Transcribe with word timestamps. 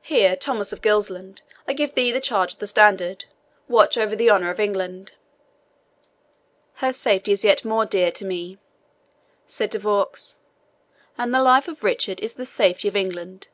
Here, 0.00 0.34
Thomas 0.34 0.72
of 0.72 0.80
Gilsland, 0.82 1.42
I 1.68 1.72
give 1.72 1.94
thee 1.94 2.10
the 2.10 2.18
charge 2.20 2.52
of 2.54 2.58
the 2.58 2.66
standard 2.66 3.26
watch 3.68 3.96
over 3.96 4.16
the 4.16 4.28
honour 4.28 4.50
of 4.50 4.58
England." 4.58 5.12
"Her 6.82 6.92
safety 6.92 7.30
is 7.30 7.44
yet 7.44 7.64
more 7.64 7.86
dear 7.86 8.10
to 8.10 8.24
me," 8.24 8.58
said 9.46 9.70
De 9.70 9.78
Vaux, 9.78 10.36
"and 11.16 11.32
the 11.32 11.40
life 11.40 11.68
of 11.68 11.84
Richard 11.84 12.20
is 12.20 12.34
the 12.34 12.44
safety 12.44 12.88
of 12.88 12.96
England. 12.96 13.50